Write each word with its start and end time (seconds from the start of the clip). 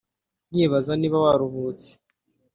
nyibaza 0.53 0.91
niba 0.99 1.17
waruhutse 1.25 1.89